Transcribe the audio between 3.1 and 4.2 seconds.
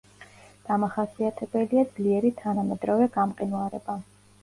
გამყინვარება.